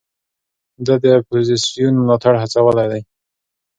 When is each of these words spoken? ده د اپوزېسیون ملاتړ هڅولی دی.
ده 0.85 0.95
د 1.03 1.05
اپوزېسیون 1.19 1.93
ملاتړ 2.01 2.33
هڅولی 2.41 2.85
دی. 2.91 3.01